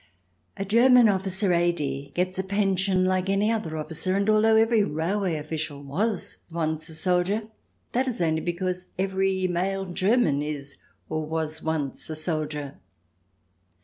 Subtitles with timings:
[0.57, 5.35] A German officer, A.D., gets a pension like any other officer, and although every railway
[5.35, 7.49] official was once a soldier,
[7.91, 12.79] that is only because every male German is, or was once, a soldier.